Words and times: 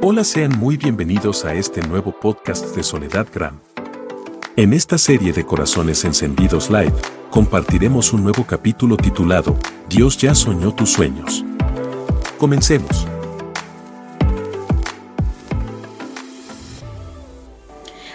Hola, 0.00 0.22
sean 0.22 0.56
muy 0.56 0.76
bienvenidos 0.76 1.44
a 1.44 1.54
este 1.54 1.82
nuevo 1.82 2.12
podcast 2.12 2.76
de 2.76 2.84
Soledad 2.84 3.26
Gram. 3.34 3.58
En 4.54 4.72
esta 4.72 4.96
serie 4.96 5.32
de 5.32 5.44
Corazones 5.44 6.04
Encendidos 6.04 6.70
Live, 6.70 6.92
compartiremos 7.30 8.12
un 8.12 8.22
nuevo 8.22 8.44
capítulo 8.46 8.96
titulado 8.96 9.56
Dios 9.88 10.16
ya 10.16 10.36
soñó 10.36 10.72
tus 10.72 10.92
sueños. 10.92 11.44
Comencemos. 12.38 13.08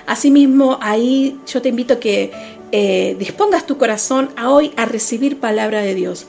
Asimismo, 0.08 0.80
ahí 0.82 1.38
yo 1.46 1.62
te 1.62 1.68
invito 1.68 1.96
a 1.96 2.00
que 2.00 2.32
eh, 2.72 3.18
dispongas 3.20 3.68
tu 3.68 3.78
corazón 3.78 4.30
a 4.38 4.52
hoy 4.52 4.72
a 4.78 4.86
recibir 4.86 5.42
palabra 5.42 5.82
de 5.82 5.96
Dios. 5.96 6.28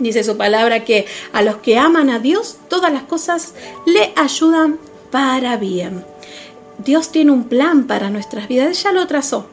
Dice 0.00 0.24
su 0.24 0.36
palabra 0.36 0.84
que 0.84 1.06
a 1.32 1.42
los 1.42 1.56
que 1.58 1.78
aman 1.78 2.10
a 2.10 2.18
Dios, 2.18 2.56
todas 2.68 2.92
las 2.92 3.04
cosas 3.04 3.54
le 3.86 4.12
ayudan 4.16 4.78
para 5.10 5.56
bien. 5.56 6.04
Dios 6.78 7.12
tiene 7.12 7.30
un 7.30 7.44
plan 7.44 7.86
para 7.86 8.10
nuestras 8.10 8.48
vidas, 8.48 8.82
ya 8.82 8.92
lo 8.92 9.06
trazó 9.06 9.46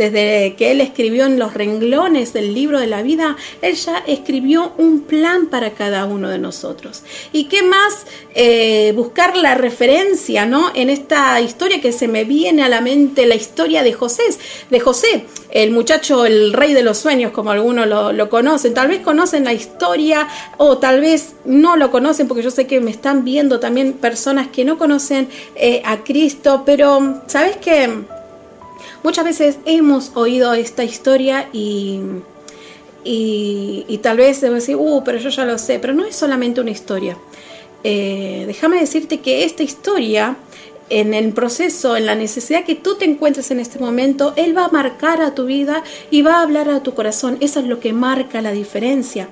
desde 0.00 0.54
que 0.56 0.70
él 0.70 0.80
escribió 0.80 1.26
en 1.26 1.38
los 1.38 1.52
renglones 1.52 2.32
del 2.32 2.54
libro 2.54 2.80
de 2.80 2.86
la 2.86 3.02
vida, 3.02 3.36
él 3.60 3.74
ya 3.74 4.02
escribió 4.06 4.72
un 4.78 5.02
plan 5.02 5.48
para 5.48 5.72
cada 5.72 6.06
uno 6.06 6.30
de 6.30 6.38
nosotros. 6.38 7.02
¿Y 7.34 7.44
qué 7.44 7.62
más 7.62 8.06
eh, 8.34 8.94
buscar 8.96 9.36
la 9.36 9.56
referencia 9.56 10.46
¿no? 10.46 10.70
en 10.74 10.88
esta 10.88 11.38
historia 11.42 11.82
que 11.82 11.92
se 11.92 12.08
me 12.08 12.24
viene 12.24 12.62
a 12.62 12.70
la 12.70 12.80
mente, 12.80 13.26
la 13.26 13.34
historia 13.34 13.82
de 13.82 13.92
José, 13.92 14.22
de 14.70 14.80
José, 14.80 15.26
el 15.50 15.70
muchacho, 15.70 16.24
el 16.24 16.54
rey 16.54 16.72
de 16.72 16.82
los 16.82 16.96
sueños, 16.96 17.32
como 17.32 17.50
algunos 17.50 17.86
lo, 17.86 18.30
conocen. 18.30 18.72
Tal 18.72 18.88
vez 18.88 19.00
conocen 19.00 19.44
la 19.44 19.52
historia 19.52 20.28
o 20.56 20.78
tal 20.78 21.02
vez 21.02 21.34
no 21.44 21.76
lo 21.76 21.90
conocen, 21.90 22.26
porque 22.26 22.42
yo 22.42 22.50
sé 22.50 22.66
que 22.66 22.80
me 22.80 22.90
están 22.90 23.22
viendo 23.22 23.60
también 23.60 23.92
personas 23.92 24.48
que 24.48 24.64
no 24.64 24.78
conocen 24.78 25.28
eh, 25.56 25.82
a 25.84 25.98
Cristo, 26.04 26.62
pero 26.64 27.20
¿sabes 27.26 27.58
qué? 27.58 28.19
Muchas 29.02 29.24
veces 29.24 29.58
hemos 29.64 30.12
oído 30.14 30.52
esta 30.52 30.84
historia 30.84 31.48
y, 31.52 32.00
y, 33.02 33.98
tal 34.02 34.18
vez 34.18 34.40
debo 34.40 34.56
decir, 34.56 34.76
uh, 34.76 35.02
pero 35.04 35.18
yo 35.18 35.30
ya 35.30 35.44
lo 35.44 35.56
sé, 35.58 35.78
pero 35.78 35.94
no 35.94 36.04
es 36.04 36.14
solamente 36.16 36.60
una 36.60 36.70
historia. 36.70 37.16
Eh, 37.82 38.44
déjame 38.46 38.78
decirte 38.78 39.20
que 39.20 39.44
esta 39.44 39.62
historia, 39.62 40.36
en 40.90 41.14
el 41.14 41.32
proceso, 41.32 41.96
en 41.96 42.04
la 42.04 42.14
necesidad 42.14 42.64
que 42.64 42.74
tú 42.74 42.96
te 42.96 43.06
encuentres 43.06 43.50
en 43.50 43.60
este 43.60 43.78
momento, 43.78 44.34
Él 44.36 44.56
va 44.56 44.66
a 44.66 44.70
marcar 44.70 45.22
a 45.22 45.34
tu 45.34 45.46
vida 45.46 45.82
y 46.10 46.20
va 46.20 46.36
a 46.36 46.42
hablar 46.42 46.68
a 46.68 46.82
tu 46.82 46.94
corazón. 46.94 47.38
Eso 47.40 47.60
es 47.60 47.66
lo 47.66 47.80
que 47.80 47.94
marca 47.94 48.42
la 48.42 48.52
diferencia. 48.52 49.28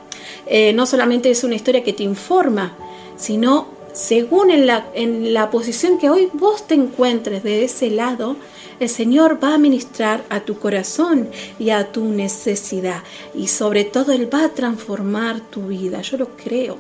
Eh, 0.46 0.72
no 0.72 0.86
solamente 0.86 1.30
es 1.30 1.44
una 1.44 1.56
historia 1.56 1.84
que 1.84 1.92
te 1.92 2.04
informa, 2.04 2.74
sino 3.16 3.66
según 3.92 4.50
en 4.50 4.66
la, 4.66 4.86
en 4.94 5.34
la 5.34 5.50
posición 5.50 5.98
que 5.98 6.08
hoy 6.08 6.30
vos 6.32 6.66
te 6.66 6.74
encuentres 6.74 7.42
de 7.42 7.64
ese 7.64 7.90
lado, 7.90 8.36
el 8.80 8.88
Señor 8.88 9.38
va 9.42 9.54
a 9.54 9.58
ministrar 9.58 10.24
a 10.28 10.40
tu 10.40 10.58
corazón 10.58 11.28
y 11.58 11.70
a 11.70 11.90
tu 11.90 12.04
necesidad. 12.04 13.02
Y 13.34 13.48
sobre 13.48 13.84
todo 13.84 14.12
Él 14.12 14.32
va 14.32 14.44
a 14.44 14.54
transformar 14.54 15.40
tu 15.40 15.68
vida. 15.68 16.00
Yo 16.02 16.16
lo 16.16 16.28
creo. 16.36 16.78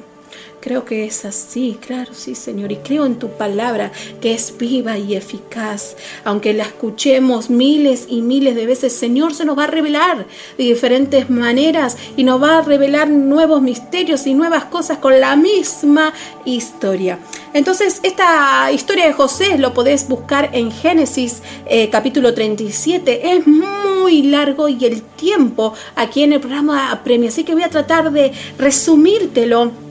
Creo 0.60 0.84
que 0.84 1.04
es 1.04 1.24
así, 1.24 1.78
claro, 1.80 2.12
sí, 2.14 2.34
Señor. 2.34 2.72
Y 2.72 2.76
creo 2.76 3.06
en 3.06 3.20
tu 3.20 3.28
palabra 3.28 3.92
que 4.20 4.34
es 4.34 4.52
viva 4.58 4.98
y 4.98 5.14
eficaz. 5.14 5.96
Aunque 6.24 6.52
la 6.52 6.64
escuchemos 6.64 7.48
miles 7.48 8.06
y 8.08 8.22
miles 8.22 8.56
de 8.56 8.66
veces, 8.66 8.92
Señor 8.92 9.34
se 9.34 9.44
nos 9.44 9.56
va 9.56 9.64
a 9.64 9.68
revelar 9.68 10.26
de 10.56 10.64
diferentes 10.64 11.30
maneras 11.30 11.96
y 12.16 12.24
nos 12.24 12.42
va 12.42 12.58
a 12.58 12.62
revelar 12.62 13.08
nuevos 13.08 13.62
misterios 13.62 14.26
y 14.26 14.34
nuevas 14.34 14.64
cosas 14.64 14.98
con 14.98 15.20
la 15.20 15.36
misma 15.36 16.12
historia. 16.44 17.20
Entonces, 17.54 18.00
esta 18.02 18.72
historia 18.72 19.06
de 19.06 19.12
José 19.12 19.58
lo 19.58 19.72
podés 19.72 20.08
buscar 20.08 20.50
en 20.52 20.72
Génesis 20.72 21.40
eh, 21.66 21.88
capítulo 21.88 22.34
37. 22.34 23.32
Es 23.32 23.46
muy 23.46 24.22
largo 24.22 24.68
y 24.68 24.84
el 24.84 25.02
tiempo 25.02 25.72
aquí 25.94 26.24
en 26.24 26.32
el 26.32 26.40
programa 26.40 26.90
apremia. 26.90 27.28
Así 27.28 27.44
que 27.44 27.54
voy 27.54 27.62
a 27.62 27.70
tratar 27.70 28.10
de 28.10 28.32
resumírtelo 28.58 29.87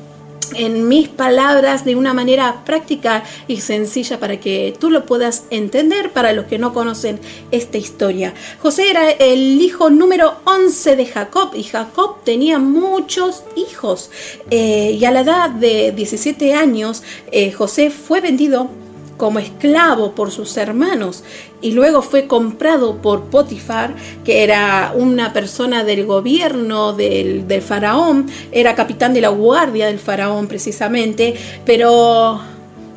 en 0.56 0.88
mis 0.88 1.08
palabras 1.08 1.85
de 1.85 1.96
una 1.96 2.13
manera 2.13 2.63
práctica 2.66 3.24
y 3.47 3.62
sencilla 3.62 4.19
para 4.19 4.40
que 4.40 4.75
tú 4.80 4.90
lo 4.90 5.06
puedas 5.06 5.46
entender 5.50 6.12
para 6.12 6.34
los 6.34 6.46
que 6.46 6.58
no 6.58 6.74
conocen 6.74 7.19
esta 7.52 7.78
historia. 7.78 8.34
José 8.62 8.90
era 8.90 9.09
el 9.09 9.62
hijo 9.62 9.90
número 9.90 10.36
11 10.46 10.96
de 10.96 11.06
Jacob 11.06 11.52
y 11.56 11.63
Jacob 11.63 12.24
tenía 12.24 12.59
muchos 12.59 13.44
hijos 13.56 14.12
eh, 14.50 14.97
y 15.00 15.06
a 15.06 15.12
la 15.12 15.22
edad 15.22 15.50
de 15.50 15.91
17 15.91 16.53
años 16.53 17.03
eh, 17.31 17.52
José 17.52 17.90
fue 17.90 18.22
vendido 18.22 18.69
como 19.17 19.39
esclavo 19.39 20.13
por 20.13 20.31
sus 20.31 20.55
hermanos 20.57 21.23
y 21.61 21.72
luego 21.72 22.01
fue 22.01 22.28
comprado 22.28 22.97
por 22.97 23.25
Potifar, 23.25 23.95
que 24.23 24.44
era 24.44 24.94
una 24.95 25.33
persona 25.33 25.83
del 25.83 26.05
gobierno 26.05 26.94
del, 26.94 27.61
faraón, 27.61 28.27
era 28.51 28.75
capitán 28.75 29.13
de 29.13 29.22
la 29.22 29.29
guardia 29.29 29.88
del 29.88 30.00
faraón 30.00 30.47
precisamente, 30.47 31.35
pero 31.66 32.39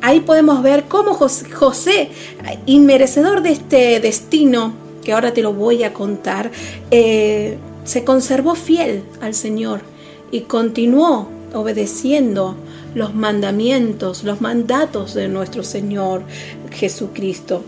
ahí 0.01 0.19
podemos 0.19 0.61
ver 0.61 0.83
cómo 0.87 1.13
José, 1.13 2.09
inmerecedor 2.67 3.41
de 3.41 3.51
este 3.51 3.99
destino, 3.99 4.73
que 5.03 5.13
ahora 5.13 5.33
te 5.33 5.41
lo 5.41 5.53
voy 5.53 5.83
a 5.83 5.93
contar, 5.93 6.51
eh, 6.91 7.57
se 7.83 8.03
conservó 8.03 8.53
fiel 8.53 9.03
al 9.21 9.33
Señor 9.33 9.81
y 10.31 10.41
continuó 10.41 11.27
obedeciendo 11.53 12.55
los 12.95 13.13
mandamientos, 13.13 14.23
los 14.23 14.41
mandatos 14.41 15.13
de 15.13 15.27
nuestro 15.27 15.63
Señor 15.63 16.23
Jesucristo. 16.71 17.63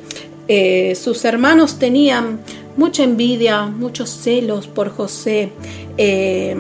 Eh, 0.47 0.95
sus 0.95 1.23
hermanos 1.25 1.79
tenían 1.79 2.39
mucha 2.75 3.03
envidia, 3.03 3.65
muchos 3.65 4.09
celos 4.09 4.67
por 4.67 4.89
José. 4.89 5.51
Eh, 5.97 6.55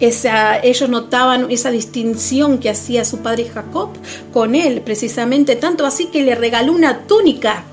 ellos 0.00 0.88
notaban 0.88 1.50
esa 1.50 1.72
distinción 1.72 2.58
que 2.58 2.70
hacía 2.70 3.04
su 3.04 3.18
padre 3.18 3.48
Jacob 3.52 3.90
con 4.32 4.54
él, 4.54 4.80
precisamente, 4.82 5.56
tanto 5.56 5.84
así 5.86 6.06
que 6.06 6.22
le 6.22 6.36
regaló 6.36 6.72
una 6.72 7.00
túnica 7.06 7.64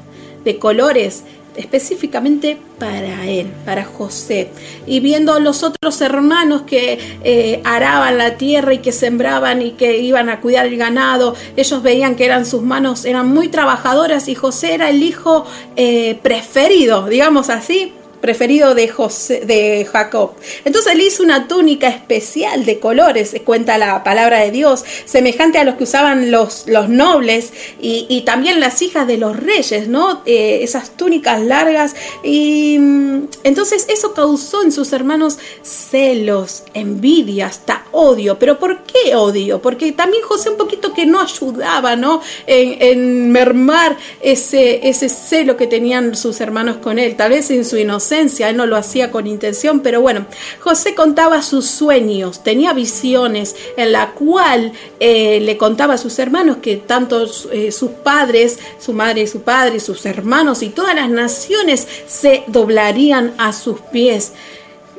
de 0.43 0.57
colores 0.57 1.23
específicamente 1.55 2.57
para 2.79 3.25
él, 3.25 3.47
para 3.65 3.83
José. 3.83 4.49
Y 4.85 4.99
viendo 4.99 5.33
a 5.33 5.39
los 5.39 5.63
otros 5.63 6.01
hermanos 6.01 6.63
que 6.63 6.99
eh, 7.23 7.61
araban 7.63 8.17
la 8.17 8.37
tierra 8.37 8.73
y 8.73 8.79
que 8.79 8.91
sembraban 8.91 9.61
y 9.61 9.71
que 9.71 9.99
iban 9.99 10.29
a 10.29 10.41
cuidar 10.41 10.65
el 10.65 10.77
ganado, 10.77 11.35
ellos 11.55 11.81
veían 11.81 12.15
que 12.15 12.25
eran 12.25 12.45
sus 12.45 12.61
manos, 12.61 13.05
eran 13.05 13.27
muy 13.27 13.47
trabajadoras 13.47 14.27
y 14.27 14.35
José 14.35 14.73
era 14.73 14.89
el 14.89 15.03
hijo 15.03 15.45
eh, 15.75 16.19
preferido, 16.21 17.07
digamos 17.07 17.49
así, 17.49 17.93
preferido 18.25 18.73
de, 18.73 18.87
José, 18.87 19.41
de 19.45 19.85
Jacob. 19.85 20.31
Entonces 20.65 20.93
él 20.93 21.01
hizo 21.01 21.21
una 21.21 21.47
túnica 21.47 21.87
especial 21.87 22.65
de 22.65 22.79
colores, 22.79 23.35
cuenta 23.45 23.77
la 23.77 24.03
palabra 24.03 24.39
de 24.39 24.49
Dios, 24.49 24.83
semejante 25.05 25.59
a 25.59 25.63
los 25.63 25.75
que 25.75 25.83
usaban 25.83 26.31
los, 26.31 26.63
los 26.67 26.89
nobles 26.89 27.53
y, 27.79 28.23
también 28.25 28.59
las 28.59 28.81
hijas 28.81 29.05
de 29.05 29.19
los 29.19 29.37
reyes, 29.37 29.87
¿no? 29.87 30.23
Eh, 30.25 30.61
esas 30.63 30.97
túnicas 30.97 31.39
largas. 31.39 31.95
Y 32.23 32.77
mm, 32.79 33.27
entonces 33.43 33.85
eso 33.89 34.15
causó 34.15 34.63
en 34.63 34.71
sus 34.71 34.91
hermanos 34.91 35.37
celos, 35.61 36.63
envidia, 36.73 37.45
hasta 37.45 37.85
odio. 37.91 38.39
¿Pero 38.39 38.57
por 38.57 38.81
qué 38.85 39.15
odio? 39.15 39.61
Porque 39.61 39.91
también 39.91 40.23
José 40.23 40.49
un 40.49 40.57
poquito 40.57 40.93
que 40.93 41.05
no 41.05 41.21
ayudaba, 41.21 41.95
¿no? 41.95 42.21
En, 42.47 42.81
en 42.81 43.31
mermar 43.31 43.97
ese, 44.19 44.89
ese 44.89 45.09
celo 45.09 45.55
que 45.57 45.67
tenían 45.67 46.15
sus 46.15 46.41
hermanos 46.41 46.77
con 46.77 46.97
él, 46.97 47.15
tal 47.15 47.29
vez 47.29 47.51
en 47.51 47.63
su 47.63 47.77
inocencia 47.77 48.14
él 48.15 48.57
no 48.57 48.65
lo 48.65 48.75
hacía 48.75 49.11
con 49.11 49.27
intención, 49.27 49.81
pero 49.81 50.01
bueno, 50.01 50.25
José 50.59 50.95
contaba 50.95 51.41
sus 51.41 51.65
sueños, 51.65 52.43
tenía 52.43 52.73
visiones 52.73 53.55
en 53.77 53.91
la 53.91 54.11
cual 54.11 54.73
eh, 54.99 55.39
le 55.41 55.57
contaba 55.57 55.95
a 55.95 55.97
sus 55.97 56.17
hermanos 56.19 56.57
que 56.61 56.77
tanto 56.77 57.25
eh, 57.51 57.71
sus 57.71 57.91
padres, 57.91 58.59
su 58.79 58.93
madre 58.93 59.21
y 59.21 59.27
su 59.27 59.41
padre, 59.41 59.79
sus 59.79 60.05
hermanos 60.05 60.61
y 60.61 60.69
todas 60.69 60.95
las 60.95 61.09
naciones 61.09 61.87
se 62.07 62.43
doblarían 62.47 63.33
a 63.37 63.53
sus 63.53 63.79
pies. 63.79 64.33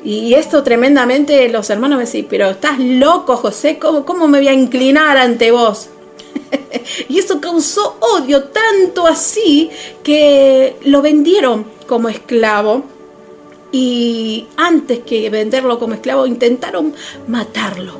Y 0.03 0.35
esto 0.35 0.63
tremendamente 0.63 1.49
los 1.49 1.69
hermanos 1.69 1.97
me 1.97 2.05
decían, 2.05 2.27
pero 2.29 2.49
estás 2.51 2.79
loco 2.79 3.35
José, 3.35 3.77
¿cómo, 3.79 4.05
cómo 4.05 4.27
me 4.27 4.37
voy 4.37 4.47
a 4.47 4.53
inclinar 4.53 5.17
ante 5.17 5.51
vos? 5.51 5.89
y 7.09 7.19
eso 7.19 7.41
causó 7.41 7.97
odio 7.99 8.45
tanto 8.45 9.05
así 9.07 9.69
que 10.03 10.77
lo 10.85 11.01
vendieron 11.01 11.65
como 11.87 12.09
esclavo 12.09 12.83
y 13.71 14.47
antes 14.55 14.99
que 14.99 15.29
venderlo 15.29 15.79
como 15.79 15.93
esclavo 15.93 16.25
intentaron 16.25 16.93
matarlo. 17.27 17.99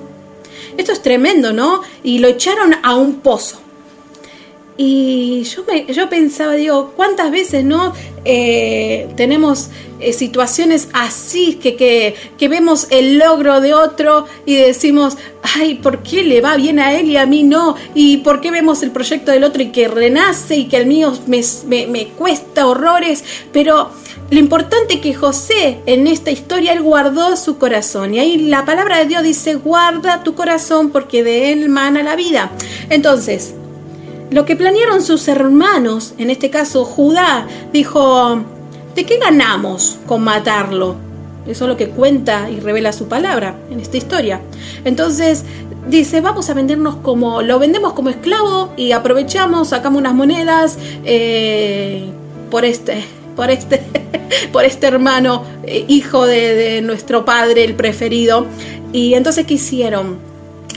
Esto 0.78 0.92
es 0.92 1.02
tremendo, 1.02 1.54
¿no? 1.54 1.82
Y 2.04 2.20
lo 2.20 2.28
echaron 2.28 2.76
a 2.84 2.96
un 2.96 3.16
pozo. 3.20 3.62
Y 4.80 5.42
yo, 5.44 5.64
me, 5.68 5.92
yo 5.92 6.08
pensaba, 6.08 6.54
digo, 6.54 6.94
¿cuántas 6.96 7.32
veces 7.32 7.64
no 7.64 7.94
eh, 8.26 9.10
tenemos 9.16 9.70
eh, 10.00 10.14
situaciones 10.14 10.90
así 10.94 11.56
que, 11.56 11.76
que, 11.76 12.14
que, 12.38 12.48
vemos 12.48 12.86
el 12.92 13.18
logro 13.18 13.60
de 13.60 13.74
otro 13.74 14.28
y 14.46 14.56
decimos, 14.56 15.18
ay, 15.42 15.76
¿por 15.76 16.04
qué 16.04 16.24
le 16.24 16.42
va 16.42 16.58
bien 16.58 16.78
a 16.78 16.94
él 16.94 17.10
y 17.10 17.18
a 17.18 17.26
mí 17.26 17.42
no? 17.42 17.76
¿Y 17.96 18.18
por 18.18 18.40
qué 18.40 18.52
vemos 18.52 18.84
el 18.84 18.92
proyecto 18.92 19.32
del 19.32 19.46
otro 19.46 19.64
y 19.64 19.72
que 19.72 19.88
renace 19.88 20.56
y 20.56 20.66
que 20.66 20.78
el 20.78 20.86
mío 20.86 21.12
me, 21.26 21.42
me, 21.66 21.88
me 21.88 22.10
cuesta 22.10 22.68
horrores? 22.68 23.24
Pero 23.52 23.90
lo 24.30 24.40
importante 24.40 25.00
que 25.00 25.14
José 25.14 25.80
en 25.86 26.06
esta 26.06 26.32
historia, 26.32 26.74
él 26.74 26.82
guardó 26.82 27.38
su 27.38 27.58
corazón. 27.58 28.14
Y 28.14 28.20
ahí 28.20 28.38
la 28.38 28.66
palabra 28.66 29.00
de 29.00 29.06
Dios 29.06 29.24
dice, 29.24 29.56
guarda 29.56 30.24
tu 30.24 30.36
corazón 30.36 30.90
porque 30.90 31.24
de 31.24 31.54
él 31.54 31.70
mana 31.70 32.04
la 32.04 32.16
vida. 32.16 32.52
Entonces, 32.90 33.54
lo 34.30 34.46
que 34.46 34.58
planearon 34.58 35.02
sus 35.02 35.28
hermanos, 35.30 36.14
en 36.18 36.30
este 36.30 36.50
caso 36.50 36.84
Judá, 36.84 37.48
dijo, 37.72 38.44
¿de 38.96 39.06
qué 39.06 39.18
ganamos 39.18 39.98
con 40.06 40.24
matarlo? 40.24 40.96
Eso 41.48 41.64
es 41.64 41.70
lo 41.70 41.78
que 41.78 41.88
cuenta 41.88 42.50
y 42.50 42.60
revela 42.60 42.92
su 42.92 43.08
palabra 43.08 43.56
en 43.72 43.80
esta 43.80 43.96
historia. 43.96 44.42
Entonces 44.84 45.46
dice, 45.88 46.20
vamos 46.20 46.50
a 46.50 46.54
vendernos 46.54 46.98
como, 46.98 47.42
lo 47.42 47.60
vendemos 47.60 47.94
como 47.94 48.10
esclavo 48.10 48.74
y 48.76 48.92
aprovechamos, 48.92 49.70
sacamos 49.70 50.00
unas 50.00 50.14
monedas 50.14 50.78
eh, 51.06 52.10
por 52.52 52.66
este, 52.66 53.06
por 53.38 53.52
este, 53.52 53.82
por 54.52 54.66
este 54.66 54.88
hermano, 54.88 55.46
eh, 55.64 55.86
hijo 55.88 56.26
de, 56.26 56.82
nuestro 56.82 57.24
padre, 57.24 57.64
el 57.64 57.76
preferido. 57.76 58.46
Y 58.92 59.14
entonces, 59.14 59.46
¿qué 59.46 59.54
hicieron? 59.54 60.28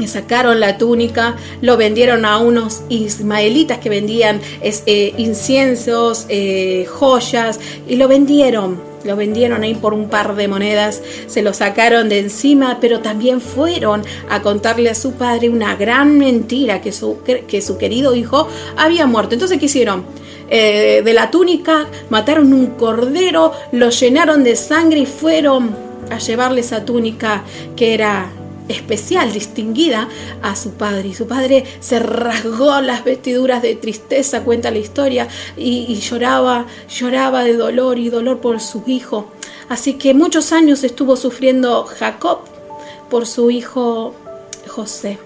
sacaron 0.07 0.61
la 0.61 0.79
túnica, 0.79 1.37
lo 1.61 1.77
vendieron 1.77 2.25
a 2.25 2.39
unos 2.39 2.85
ismaelitas 2.89 3.81
que 3.81 3.91
vendían 3.91 4.41
eh, 4.63 5.13
inciensos, 5.19 6.25
eh, 6.31 6.87
joyas, 6.89 7.61
y 7.87 7.97
lo 7.97 8.09
vendieron. 8.09 8.81
Lo 9.05 9.15
vendieron 9.15 9.63
ahí 9.63 9.75
por 9.75 9.93
un 9.93 10.09
par 10.09 10.37
de 10.37 10.49
monedas, 10.49 11.03
se 11.27 11.43
lo 11.43 11.53
sacaron 11.53 12.09
de 12.09 12.19
encima, 12.19 12.79
pero 12.81 13.01
también 13.01 13.43
fueron 13.43 14.03
a 14.31 14.41
contarle 14.41 14.89
a 14.89 14.95
su 14.95 15.13
padre 15.13 15.51
una 15.51 15.75
gran 15.77 16.19
mentira, 16.19 16.81
que 16.81 16.93
su, 16.93 17.19
que 17.23 17.61
su 17.61 17.77
querido 17.77 18.15
hijo 18.15 18.49
había 18.77 19.07
muerto. 19.07 19.35
Entonces, 19.35 19.59
¿qué 19.59 19.67
hicieron? 19.67 20.05
Eh, 20.51 21.03
de 21.05 21.13
la 21.15 21.31
túnica, 21.31 21.87
mataron 22.11 22.53
un 22.53 22.67
cordero, 22.67 23.53
lo 23.71 23.91
llenaron 23.91 24.43
de 24.43 24.57
sangre 24.57 24.99
y 25.01 25.07
fueron 25.07 25.77
a 26.11 26.19
llevarle 26.19 26.61
esa 26.61 26.85
túnica 26.85 27.45
que 27.77 27.95
era 27.95 28.31
especial, 28.69 29.33
distinguida 29.33 30.09
a 30.43 30.57
su 30.57 30.73
padre. 30.73 31.09
Y 31.09 31.15
su 31.15 31.27
padre 31.27 31.65
se 31.81 31.99
rasgó 31.99 32.81
las 32.81 33.05
vestiduras 33.05 33.63
de 33.63 33.75
tristeza, 33.77 34.43
cuenta 34.43 34.71
la 34.71 34.79
historia, 34.79 35.29
y, 35.57 35.95
lloraba, 35.97 36.67
lloraba 36.89 37.45
de 37.45 37.57
dolor 37.57 37.99
y 37.99 38.11
dolor 38.11 38.41
por 38.41 38.61
su 38.61 38.83
hijo. 38.87 39.31
Así 39.69 39.95
que 39.95 40.15
muchos 40.15 40.53
años 40.53 40.83
estuvo 40.83 41.17
sufriendo 41.17 41.85
Jacob 41.85 42.41
por 43.09 43.27
su 43.27 43.51
hijo 43.51 44.15
José. 44.67 45.19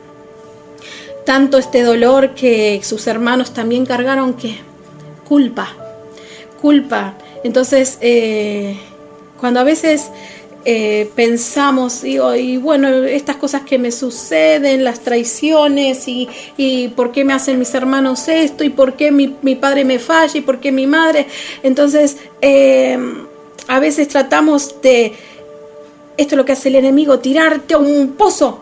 Tanto 1.24 1.56
este 1.56 1.82
dolor 1.82 2.34
que 2.34 2.80
sus 2.84 3.06
hermanos 3.06 3.54
también 3.54 3.86
cargaron 3.86 4.34
que 4.34 4.58
culpa, 5.24 5.74
culpa. 6.60 7.14
Entonces, 7.42 7.98
eh, 8.00 8.76
cuando 9.38 9.60
a 9.60 9.64
veces 9.64 10.10
eh, 10.66 11.10
pensamos, 11.14 12.00
digo, 12.02 12.34
y 12.34 12.56
bueno, 12.56 12.88
estas 12.88 13.36
cosas 13.36 13.62
que 13.62 13.78
me 13.78 13.92
suceden, 13.92 14.82
las 14.82 15.00
traiciones, 15.00 16.08
y, 16.08 16.26
y 16.56 16.88
por 16.88 17.12
qué 17.12 17.24
me 17.24 17.34
hacen 17.34 17.58
mis 17.58 17.74
hermanos 17.74 18.28
esto, 18.28 18.64
y 18.64 18.70
por 18.70 18.94
qué 18.94 19.10
mi, 19.12 19.28
padre 19.56 19.84
me 19.84 19.98
falla, 19.98 20.38
y 20.38 20.40
por 20.40 20.60
qué 20.60 20.72
mi 20.72 20.86
madre. 20.86 21.26
Entonces, 21.62 22.16
eh, 22.40 22.98
a 23.68 23.78
veces 23.78 24.08
tratamos 24.08 24.80
de, 24.80 25.12
esto 26.16 26.34
es 26.34 26.36
lo 26.38 26.46
que 26.46 26.52
hace 26.52 26.70
el 26.70 26.76
enemigo, 26.76 27.18
tirarte 27.18 27.74
a 27.74 27.78
un 27.78 28.14
pozo, 28.16 28.60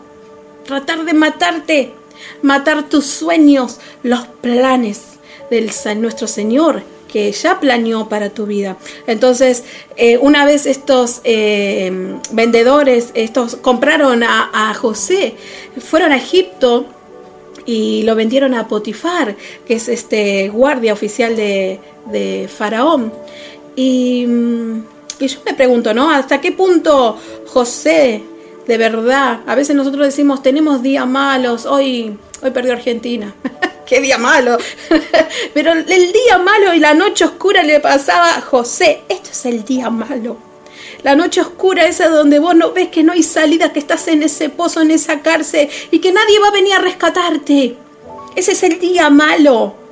tratar 0.65 1.05
de 1.05 1.13
matarte, 1.13 1.93
matar 2.41 2.89
tus 2.89 3.05
sueños, 3.05 3.79
los 4.03 4.27
planes 4.41 5.12
del 5.53 6.01
nuestro 6.01 6.27
Señor 6.27 6.83
que 7.13 7.31
ya 7.31 7.59
planeó 7.59 8.09
para 8.09 8.31
tu 8.31 8.47
vida. 8.47 8.75
Entonces, 9.05 9.63
eh, 9.97 10.17
una 10.17 10.45
vez 10.45 10.65
estos 10.65 11.21
eh, 11.23 12.17
vendedores, 12.31 13.11
estos 13.13 13.55
compraron 13.55 14.23
a, 14.23 14.73
José, 14.73 15.35
fueron 15.77 16.11
a 16.11 16.17
Egipto 16.17 16.87
y 17.67 18.01
lo 18.01 18.15
vendieron 18.15 18.55
a 18.55 18.67
Potifar, 18.67 19.35
que 19.67 19.75
es 19.75 19.89
este 19.89 20.49
guardia 20.49 20.91
oficial 20.91 21.35
de, 21.35 22.49
Faraón. 22.57 23.13
Y, 23.75 24.25
y, 25.19 25.27
yo 25.27 25.39
me 25.45 25.53
pregunto, 25.53 25.93
¿no? 25.93 26.09
¿Hasta 26.09 26.41
qué 26.41 26.51
punto 26.51 27.15
José, 27.45 28.23
de 28.65 28.77
verdad, 28.79 29.41
a 29.45 29.53
veces 29.53 29.75
nosotros 29.75 30.07
decimos, 30.07 30.41
tenemos 30.41 30.81
días 30.81 31.05
malos, 31.05 31.67
hoy, 31.67 32.17
hoy 32.41 32.49
perdió 32.49 32.73
Argentina. 32.73 33.35
día 34.01 34.17
malo. 34.17 34.57
Pero 35.53 35.71
el 35.71 35.85
día 35.85 36.37
malo 36.37 36.73
y 36.73 36.79
la 36.79 36.93
noche 36.93 37.25
oscura 37.25 37.63
le 37.63 37.79
pasaba 37.79 38.35
a 38.35 38.41
José. 38.41 39.01
Esto 39.09 39.29
es 39.31 39.45
el 39.45 39.63
día 39.63 39.89
malo. 39.89 40.37
La 41.03 41.15
noche 41.15 41.41
oscura 41.41 41.85
esa 41.85 42.07
donde 42.07 42.39
vos 42.39 42.55
no 42.55 42.71
ves 42.71 42.87
que 42.87 43.03
no 43.03 43.11
hay 43.11 43.23
salida, 43.23 43.73
que 43.73 43.79
estás 43.79 44.07
en 44.07 44.23
ese 44.23 44.49
pozo, 44.49 44.81
en 44.81 44.91
esa 44.91 45.21
cárcel 45.21 45.69
y 45.91 45.99
que 45.99 46.13
nadie 46.13 46.39
va 46.39 46.47
a 46.47 46.51
venir 46.51 46.73
a 46.73 46.79
rescatarte. 46.79 47.75
Ese 48.35 48.53
es 48.53 48.63
el 48.63 48.79
día 48.79 49.09
malo. 49.09 49.82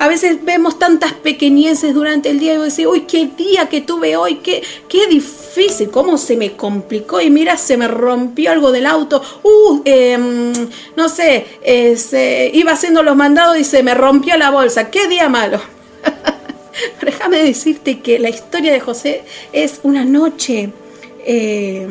A 0.00 0.08
veces 0.08 0.42
vemos 0.42 0.78
tantas 0.78 1.12
pequeñeces 1.12 1.92
durante 1.92 2.30
el 2.30 2.40
día 2.40 2.54
y 2.54 2.56
vos 2.56 2.78
uy, 2.78 3.02
qué 3.02 3.28
día 3.36 3.68
que 3.68 3.82
tuve 3.82 4.16
hoy, 4.16 4.36
qué, 4.36 4.62
qué 4.88 5.06
difícil, 5.06 5.90
cómo 5.90 6.16
se 6.16 6.38
me 6.38 6.52
complicó 6.52 7.20
y 7.20 7.28
mira, 7.28 7.58
se 7.58 7.76
me 7.76 7.86
rompió 7.86 8.50
algo 8.50 8.72
del 8.72 8.86
auto, 8.86 9.22
uh, 9.42 9.82
em, 9.84 10.54
no 10.96 11.10
sé, 11.10 11.44
eh, 11.60 11.98
se, 11.98 12.50
iba 12.54 12.72
haciendo 12.72 13.02
los 13.02 13.14
mandados 13.14 13.58
y 13.58 13.64
se 13.64 13.82
me 13.82 13.92
rompió 13.92 14.38
la 14.38 14.50
bolsa, 14.50 14.90
qué 14.90 15.06
día 15.06 15.28
malo. 15.28 15.60
déjame 17.02 17.36
decirte 17.36 18.00
que 18.00 18.18
la 18.18 18.30
historia 18.30 18.72
de 18.72 18.80
José 18.80 19.22
es 19.52 19.80
una 19.82 20.06
noche. 20.06 20.70
Eh, 21.26 21.86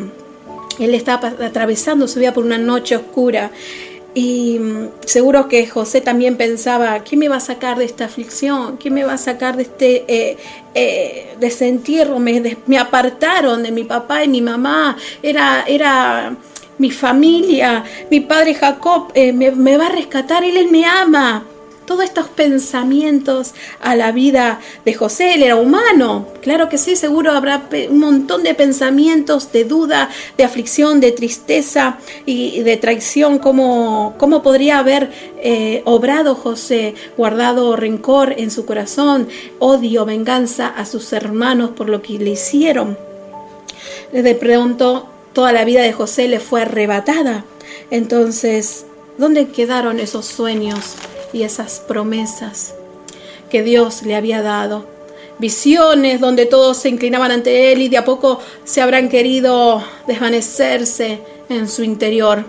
él 0.80 0.96
estaba 0.96 1.28
atravesando 1.28 2.08
su 2.08 2.20
vida 2.20 2.34
por 2.34 2.44
una 2.44 2.58
noche 2.58 2.96
oscura 2.96 3.52
y 4.14 4.58
mm, 4.60 4.90
seguro 5.06 5.48
que 5.48 5.68
José 5.68 6.02
también 6.02 6.36
pensaba, 6.38 7.00
¿quién 7.00 7.20
me 7.20 7.30
va 7.30 7.38
a 7.38 7.42
sacar 7.42 7.78
de 7.78 7.86
esta 7.86 8.06
aflicción? 8.06 8.78
¿Quién 8.78 8.94
me 8.94 9.04
va 9.04 9.14
a 9.14 9.18
sacar 9.18 9.56
de 9.56 9.64
este 9.64 10.06
eh, 10.08 10.38
eh, 10.74 11.36
desentierro? 11.40 12.20
Me, 12.20 12.58
apartaron 12.80 13.64
de 13.64 13.72
mi 13.72 13.84
papá 13.84 14.24
y 14.24 14.28
mi 14.28 14.42
mamá. 14.42 14.98
Era, 15.22 15.64
era 15.68 16.36
mi 16.78 16.92
familia. 16.92 17.84
Mi 18.10 18.22
padre 18.22 18.56
Jacob 18.56 19.12
eh, 19.14 19.32
me, 19.32 19.52
me, 19.52 19.78
va 19.78 19.88
a 19.88 19.90
rescatar. 19.90 20.44
Él, 20.44 20.58
él 20.58 20.72
me 20.72 20.86
ama 20.86 21.46
todos 21.90 22.04
estos 22.04 22.28
pensamientos 22.28 23.56
a 23.82 23.96
la 23.96 24.12
vida 24.12 24.60
de 24.86 24.94
José. 24.94 25.34
Él 25.34 25.42
era 25.42 25.56
humano, 25.56 26.28
claro 26.40 26.70
que 26.70 26.78
sí, 26.78 26.96
seguro 26.96 27.32
habrá 27.32 27.68
un 27.90 27.98
montón 27.98 28.44
de 28.44 28.54
pensamientos 28.54 29.52
de 29.52 29.64
duda, 29.64 30.08
de 30.38 30.44
aflicción, 30.44 31.00
de 31.00 31.12
tristeza 31.14 31.98
y 32.28 32.62
de 32.62 32.78
traición. 32.78 33.40
¿Cómo, 33.40 34.14
cómo 34.20 34.44
podría 34.44 34.78
haber 34.78 35.10
eh, 35.42 35.82
obrado 35.86 36.36
José, 36.36 36.94
guardado 37.18 37.76
rencor 37.76 38.36
en 38.38 38.52
su 38.52 38.68
corazón, 38.68 39.28
odio, 39.58 40.06
venganza 40.06 40.68
a 40.68 40.86
sus 40.86 41.12
hermanos 41.12 41.72
por 41.72 41.90
lo 41.90 42.04
que 42.04 42.20
le 42.20 42.30
hicieron? 42.30 43.00
De 44.12 44.36
pronto 44.36 45.10
toda 45.34 45.52
la 45.54 45.66
vida 45.66 45.82
de 45.82 45.92
José 45.92 46.28
le 46.28 46.40
fue 46.40 46.62
arrebatada. 46.62 47.46
Entonces, 47.90 48.86
¿dónde 49.18 49.48
quedaron 49.48 50.00
esos 50.00 50.28
sueños? 50.28 50.96
Y 51.34 51.44
esas 51.44 51.80
promesas 51.80 52.74
que 53.50 53.64
Dios 53.64 54.04
le 54.04 54.16
había 54.16 54.42
dado. 54.42 54.86
Visiones 55.40 56.20
donde 56.20 56.46
todos 56.46 56.78
se 56.78 56.90
inclinaban 56.90 57.32
ante 57.32 57.72
Él 57.72 57.82
y 57.82 57.90
de 57.90 57.98
a 57.98 58.06
poco 58.06 58.40
se 58.66 58.82
habrán 58.82 59.10
querido 59.10 59.84
desvanecerse 60.06 61.22
en 61.50 61.68
su 61.68 61.84
interior. 61.84 62.46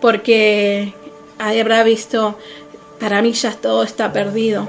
Porque 0.00 0.92
habrá 1.38 1.82
visto, 1.84 2.36
para 2.98 3.22
mí 3.22 3.32
ya 3.32 3.52
todo 3.52 3.82
está 3.82 4.12
perdido. 4.12 4.68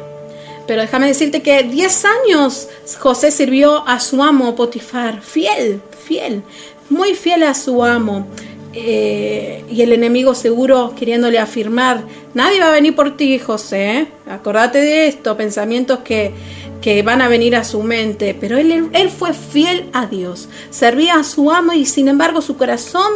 Pero 0.68 0.82
déjame 0.82 1.08
decirte 1.08 1.42
que 1.42 1.64
10 1.64 2.06
años 2.06 2.68
José 3.00 3.32
sirvió 3.32 3.88
a 3.88 4.00
su 4.00 4.22
amo 4.22 4.56
Potifar, 4.56 5.22
fiel, 5.22 5.82
fiel, 6.06 6.44
muy 6.90 7.16
fiel 7.16 7.42
a 7.44 7.56
su 7.56 7.84
amo. 7.84 8.28
Eh, 8.74 9.64
y 9.70 9.82
el 9.82 9.94
enemigo 9.94 10.36
seguro 10.36 10.94
queriéndole 10.98 11.40
afirmar, 11.40 12.04
nadie 12.36 12.60
va 12.60 12.68
a 12.68 12.72
venir 12.72 12.96
por 12.96 13.18
ti, 13.18 13.40
José, 13.40 13.92
¿eh? 13.92 14.08
acordate 14.30 14.78
de 14.78 15.08
esto, 15.08 15.36
pensamientos 15.36 16.00
que, 16.00 16.32
que, 16.80 17.02
van 17.02 17.24
a 17.24 17.28
venir 17.28 17.56
a 17.56 17.64
su 17.64 17.82
mente, 17.82 18.38
pero 18.40 18.60
él, 18.60 18.90
él 18.94 19.10
fue 19.10 19.34
fiel 19.34 19.90
a 19.92 20.06
Dios, 20.06 20.50
servía 20.70 21.16
a 21.16 21.24
su 21.24 21.50
amo 21.50 21.74
y 21.74 21.86
sin 21.86 22.08
embargo 22.08 22.42
su 22.42 22.58
corazón 22.58 23.12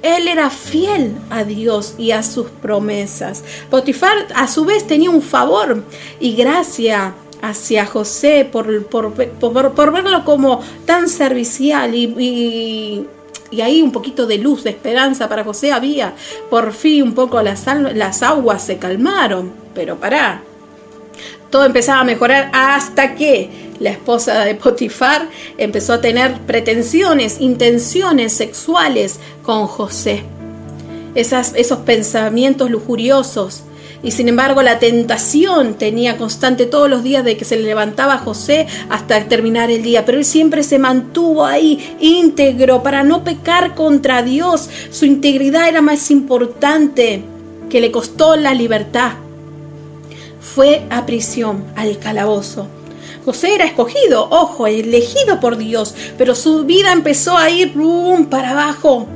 Él 0.00 0.28
era 0.28 0.48
fiel 0.48 1.16
a 1.28 1.42
Dios 1.44 1.94
y 1.98 2.12
a 2.12 2.22
sus 2.22 2.46
promesas. 2.46 3.42
Potifar 3.68 4.28
a 4.34 4.46
su 4.46 4.64
vez 4.64 4.86
tenía 4.86 5.10
un 5.10 5.22
favor 5.22 5.82
y 6.20 6.36
gracia 6.36 7.14
hacia 7.42 7.86
José 7.86 8.48
por, 8.50 8.86
por, 8.86 9.92
verlo 9.92 10.24
como 10.24 10.60
tan 10.86 11.08
servicial 11.08 11.94
y, 11.94 13.06
ahí 13.60 13.82
un 13.82 13.92
poquito 13.92 14.26
de 14.26 14.38
luz, 14.38 14.64
de 14.64 14.70
esperanza 14.70 15.28
para 15.28 15.44
José 15.44 15.72
había. 15.72 16.14
Por 16.50 16.72
fin 16.72 17.02
un 17.02 17.14
poco 17.14 17.42
las, 17.42 17.64
las 17.94 18.22
aguas 18.22 18.62
se 18.62 18.78
calmaron, 18.78 19.52
pero 19.74 19.96
pará. 19.96 20.42
Todo 21.50 21.64
empezaba 21.64 22.00
a 22.00 22.04
mejorar 22.04 22.50
hasta 22.52 23.14
que 23.14 23.50
la 23.80 23.90
esposa 23.90 24.44
de 24.44 24.54
Potifar 24.54 25.28
empezó 25.56 25.94
a 25.94 26.00
tener 26.00 26.40
pretensiones, 26.42 27.40
intenciones 27.40 28.32
sexuales 28.32 29.18
con 29.42 29.66
José. 29.66 30.24
Esas, 31.14 31.54
esos 31.56 31.78
pensamientos 31.78 32.70
lujuriosos. 32.70 33.62
Y 34.02 34.12
sin 34.12 34.28
embargo 34.28 34.62
la 34.62 34.78
tentación 34.78 35.74
tenía 35.74 36.16
constante 36.16 36.66
todos 36.66 36.88
los 36.88 37.02
días 37.02 37.24
de 37.24 37.36
que 37.36 37.44
se 37.44 37.56
levantaba 37.58 38.18
José 38.18 38.66
hasta 38.88 39.24
terminar 39.24 39.70
el 39.70 39.82
día. 39.82 40.04
Pero 40.04 40.18
él 40.18 40.24
siempre 40.24 40.62
se 40.62 40.78
mantuvo 40.78 41.44
ahí 41.44 41.96
íntegro 42.00 42.82
para 42.82 43.02
no 43.02 43.24
pecar 43.24 43.74
contra 43.74 44.22
Dios. 44.22 44.68
Su 44.90 45.04
integridad 45.04 45.68
era 45.68 45.80
más 45.80 46.10
importante 46.10 47.22
que 47.68 47.80
le 47.80 47.90
costó 47.90 48.36
la 48.36 48.54
libertad. 48.54 49.12
Fue 50.40 50.82
a 50.90 51.04
prisión, 51.04 51.64
al 51.76 51.98
calabozo 51.98 52.68
José 53.28 53.54
era 53.54 53.66
escogido, 53.66 54.26
ojo, 54.30 54.66
elegido 54.66 55.38
por 55.38 55.58
Dios, 55.58 55.94
pero 56.16 56.34
su 56.34 56.64
vida 56.64 56.92
empezó 56.92 57.36
a 57.36 57.50
ir 57.50 57.74
para 58.30 58.52
abajo. 58.52 59.06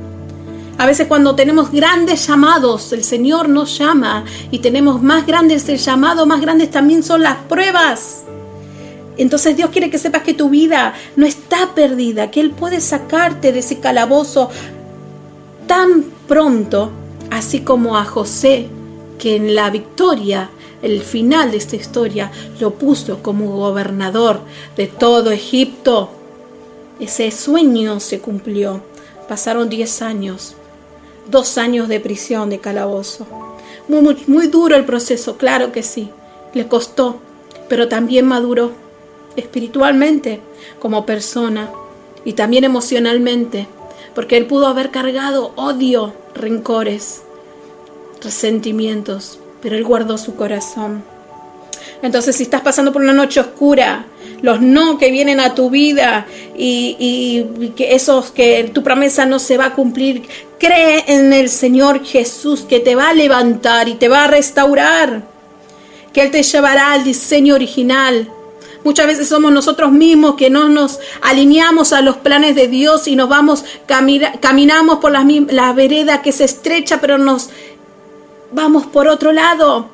A 0.83 0.85
veces 0.85 1.07
cuando 1.07 1.33
tenemos 1.33 1.71
grandes 1.71 2.27
llamados, 2.27 2.91
el 2.91 3.05
Señor 3.05 3.47
nos 3.47 3.77
llama 3.77 4.25
y 4.51 4.59
tenemos 4.59 5.01
más 5.01 5.25
grandes 5.25 5.69
el 5.69 5.77
llamado, 5.77 6.25
más 6.25 6.41
grandes 6.41 6.71
también 6.71 7.03
son 7.03 7.23
las 7.23 7.37
pruebas. 7.37 8.23
Entonces 9.15 9.55
Dios 9.55 9.69
quiere 9.69 9.89
que 9.89 9.97
sepas 9.97 10.23
que 10.23 10.33
tu 10.33 10.49
vida 10.49 10.93
no 11.15 11.25
está 11.25 11.73
perdida, 11.73 12.29
que 12.31 12.41
Él 12.41 12.51
puede 12.51 12.81
sacarte 12.81 13.53
de 13.53 13.59
ese 13.59 13.79
calabozo 13.79 14.49
tan 15.67 16.03
pronto, 16.27 16.91
así 17.31 17.61
como 17.61 17.95
a 17.95 18.03
José, 18.03 18.67
que 19.17 19.37
en 19.37 19.55
la 19.55 19.69
victoria 19.69 20.49
el 20.81 20.99
final 21.01 21.51
de 21.51 21.57
esta 21.59 21.77
historia 21.77 22.29
lo 22.59 22.71
puso 22.71 23.23
como 23.23 23.55
gobernador 23.55 24.41
de 24.75 24.87
todo 24.87 25.31
Egipto. 25.31 26.09
Ese 26.99 27.31
sueño 27.31 28.01
se 28.01 28.19
cumplió. 28.19 28.81
Pasaron 29.29 29.69
10 29.69 30.01
años, 30.01 30.57
dos 31.27 31.57
años 31.57 31.87
de 31.87 31.99
prisión, 31.99 32.49
de 32.49 32.59
calabozo. 32.59 33.27
Muy, 33.87 34.17
muy, 34.27 34.47
duro 34.47 34.75
el 34.75 34.85
proceso, 34.85 35.37
claro 35.37 35.71
que 35.71 35.83
sí. 35.83 36.09
Le 36.53 36.67
costó, 36.67 37.19
pero 37.67 37.87
también 37.87 38.25
maduró 38.25 38.71
espiritualmente 39.35 40.39
como 40.79 41.05
persona 41.05 41.69
y 42.23 42.33
también 42.33 42.63
emocionalmente, 42.63 43.67
porque 44.15 44.37
él 44.37 44.45
pudo 44.45 44.67
haber 44.67 44.91
cargado 44.91 45.51
odio, 45.55 46.13
rencores, 46.35 47.23
resentimientos, 48.23 49.39
pero 49.61 49.75
Él 49.75 49.83
guardó 49.83 50.17
su 50.17 50.35
corazón. 50.35 51.03
Entonces, 52.01 52.35
si 52.35 52.43
estás 52.43 52.61
pasando 52.61 52.91
por 52.91 53.01
una 53.01 53.13
noche 53.13 53.39
oscura, 53.39 54.05
los 54.43 54.61
no 54.61 54.97
que 54.97 55.09
vienen 55.09 55.39
a 55.39 55.55
tu 55.55 55.69
vida 55.69 56.27
y, 56.55 57.45
que 57.77 57.95
esos 57.95 58.29
que 58.29 58.69
tu 58.73 58.83
promesa 58.83 59.25
no 59.25 59.39
se 59.39 59.57
va 59.57 59.67
a 59.67 59.73
cumplir, 59.73 60.23
cree 60.59 61.05
en 61.07 61.31
el 61.31 61.49
Señor 61.49 62.05
Jesús 62.05 62.61
que 62.61 62.81
te 62.81 62.93
va 62.93 63.09
a 63.09 63.13
levantar 63.13 63.87
y 63.87 63.95
te 63.95 64.09
va 64.09 64.25
a 64.25 64.27
restaurar, 64.27 65.23
que 66.11 66.21
Él 66.21 66.29
te 66.29 66.43
llevará 66.43 66.91
al 66.91 67.05
diseño 67.05 67.55
original. 67.55 68.29
Muchas 68.83 69.07
veces 69.07 69.29
somos 69.29 69.53
nosotros 69.53 69.93
mismos 69.93 70.35
que 70.35 70.49
no 70.49 70.67
nos 70.67 70.99
alineamos 71.21 71.93
a 71.93 72.01
los 72.01 72.17
planes 72.17 72.53
de 72.53 72.67
Dios 72.67 73.07
y 73.07 73.15
nos 73.15 73.29
vamos, 73.29 73.63
caminamos 74.41 74.97
por 74.97 75.13
la, 75.13 75.25
la 75.51 75.71
vereda 75.71 76.21
que 76.21 76.33
se 76.33 76.43
estrecha, 76.43 76.99
pero 76.99 77.17
nos 77.17 77.49
vamos 78.51 78.85
por 78.87 79.07
otro 79.07 79.31
lado. 79.31 79.92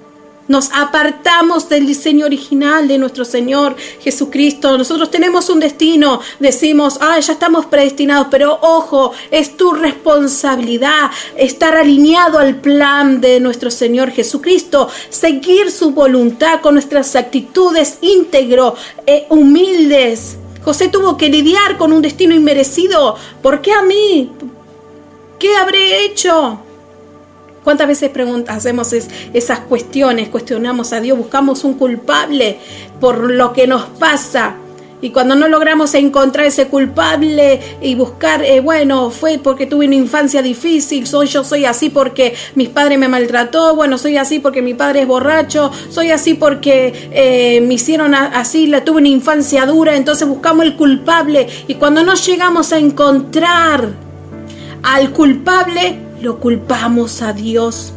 Nos 0.50 0.72
apartamos 0.74 1.70
del 1.70 1.86
diseño 1.86 2.26
original 2.26 2.88
de 2.88 2.98
nuestro 2.98 3.24
Señor 3.24 3.76
Jesucristo. 4.02 4.80
Nosotros 4.80 5.12
tenemos 5.12 5.48
un 5.48 5.60
destino. 5.60 6.22
Decimos, 6.40 6.98
ah, 7.02 7.20
ya 7.20 7.34
estamos 7.34 7.68
predestinados, 7.68 8.30
pero 8.32 8.58
ojo, 8.64 9.12
es 9.30 9.56
tu 9.58 9.74
responsabilidad 9.74 11.12
estar 11.38 11.76
alineado 11.76 12.40
al 12.40 12.56
plan 12.56 13.22
de 13.22 13.40
nuestro 13.40 13.70
Señor 13.70 14.10
Jesucristo, 14.10 14.90
seguir 15.12 15.70
su 15.70 15.92
voluntad 15.92 16.62
con 16.62 16.74
nuestras 16.74 17.16
actitudes 17.16 18.00
íntegro, 18.02 18.76
e 19.06 19.28
humildes. 19.30 20.38
José 20.64 20.88
tuvo 20.88 21.16
que 21.16 21.30
lidiar 21.30 21.78
con 21.78 21.94
un 21.94 22.02
destino 22.02 22.34
inmerecido. 22.34 23.16
¿Por 23.44 23.62
qué 23.62 23.72
a 23.72 23.84
mí? 23.84 24.32
¿Qué 25.38 25.56
habré 25.56 26.06
hecho? 26.06 26.60
¿Cuántas 27.64 27.88
veces 27.88 28.12
hacemos 28.48 28.94
esas 28.94 29.60
cuestiones? 29.62 30.30
Cuestionamos 30.30 30.94
a 30.94 31.02
Dios, 31.02 31.18
buscamos 31.18 31.64
un 31.64 31.74
culpable 31.74 32.58
por 33.00 33.32
lo 33.32 33.54
que 33.54 33.68
nos 33.68 33.84
pasa. 33.84 34.56
Y 35.02 35.12
cuando 35.12 35.36
no 35.36 35.48
logramos 35.48 35.94
encontrar 35.94 36.46
ese 36.46 36.68
culpable 36.68 37.62
y 37.82 37.96
buscar, 37.96 38.44
eh, 38.44 38.60
bueno, 38.60 39.12
fue 39.12 39.40
porque 39.42 39.66
tuve 39.66 39.86
una 39.86 39.96
infancia 39.96 40.42
difícil, 40.42 41.08
soy 41.08 41.28
yo 41.28 41.46
soy 41.46 41.64
así 41.64 41.90
porque 41.90 42.36
mis 42.56 42.68
padres 42.68 43.00
me 43.00 43.08
maltrató, 43.08 43.76
bueno, 43.78 43.98
soy 43.98 44.18
así 44.18 44.40
porque 44.40 44.62
mi 44.62 44.74
padre 44.74 45.02
es 45.02 45.08
borracho, 45.08 45.72
soy 45.90 46.12
así 46.12 46.34
porque 46.34 47.10
eh, 47.12 47.62
me 47.62 47.76
hicieron 47.76 48.14
así, 48.14 48.68
la 48.68 48.84
tuve 48.84 48.98
una 48.98 49.08
infancia 49.08 49.66
dura, 49.66 49.96
entonces 49.96 50.28
buscamos 50.28 50.66
el 50.66 50.76
culpable 50.76 51.48
y 51.68 51.76
cuando 51.76 52.04
no 52.04 52.16
llegamos 52.16 52.74
a 52.74 52.78
encontrar 52.78 53.94
al 54.84 55.12
culpable, 55.12 56.09
lo 56.22 56.40
culpamos 56.40 57.22
a 57.22 57.34
Dios. 57.34 57.94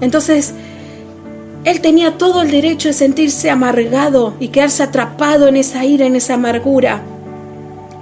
Entonces, 0.00 0.54
él 1.64 1.80
tenía 1.80 2.16
todo 2.16 2.42
el 2.42 2.50
derecho 2.50 2.88
de 2.88 2.94
sentirse 2.94 3.50
amargado 3.50 4.34
y 4.40 4.48
quedarse 4.48 4.82
atrapado 4.82 5.46
en 5.46 5.56
esa 5.56 5.84
ira, 5.84 6.06
en 6.06 6.16
esa 6.16 6.34
amargura. 6.34 7.02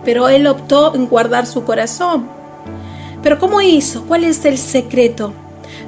Pero 0.05 0.29
él 0.29 0.47
optó 0.47 0.95
en 0.95 1.07
guardar 1.07 1.47
su 1.47 1.65
corazón. 1.65 2.29
Pero 3.23 3.39
¿cómo 3.39 3.61
hizo? 3.61 4.05
¿Cuál 4.05 4.25
es 4.25 4.45
el 4.45 4.59
secreto? 4.59 5.33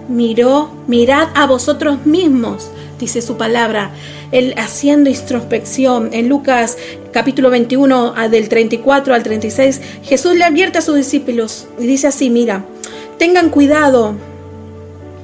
Miró, 0.08 0.70
mirad 0.88 1.28
a 1.34 1.46
vosotros 1.46 2.04
mismos, 2.04 2.70
dice 3.00 3.22
su 3.22 3.36
palabra. 3.36 3.90
Él 4.30 4.54
haciendo 4.56 5.10
introspección. 5.10 6.10
En 6.12 6.28
Lucas 6.28 6.76
capítulo 7.12 7.50
21 7.50 8.14
ah, 8.16 8.28
del 8.28 8.48
34 8.48 9.14
al 9.14 9.22
36, 9.22 9.80
Jesús 10.04 10.36
le 10.36 10.44
advierte 10.44 10.78
a 10.78 10.82
sus 10.82 10.96
discípulos 10.96 11.66
y 11.78 11.86
dice 11.86 12.06
así, 12.06 12.30
mira, 12.30 12.64
tengan 13.18 13.50
cuidado, 13.50 14.14